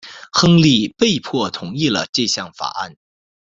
[0.31, 2.95] 亨利被迫同意了这项法案。